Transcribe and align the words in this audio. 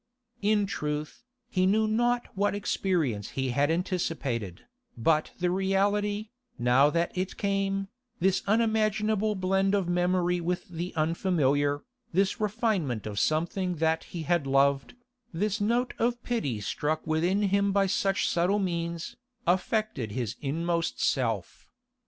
In 0.41 0.65
truth, 0.65 1.21
he 1.47 1.67
knew 1.67 1.85
not 1.87 2.25
what 2.33 2.55
experience 2.55 3.29
he 3.37 3.49
had 3.51 3.69
anticipated, 3.69 4.65
but 4.97 5.29
the 5.37 5.51
reality, 5.51 6.29
now 6.57 6.89
that 6.89 7.15
it 7.15 7.37
came, 7.37 7.87
this 8.19 8.41
unimaginable 8.47 9.35
blending 9.35 9.77
of 9.79 9.87
memory 9.87 10.41
with 10.41 10.67
the 10.69 10.91
unfamiliar, 10.95 11.83
this 12.13 12.41
refinement 12.41 13.05
of 13.05 13.19
something 13.19 13.75
that 13.75 14.05
he 14.05 14.23
had 14.23 14.47
loved, 14.47 14.95
this 15.33 15.61
note 15.61 15.93
of 15.99 16.23
pity 16.23 16.59
struck 16.61 17.05
within 17.05 17.43
him 17.43 17.71
by 17.71 17.85
such 17.85 18.27
subtle 18.27 18.57
means, 18.57 19.17
affected 19.45 20.13
his 20.13 20.35
inmost 20.41 20.99
self. 20.99 21.67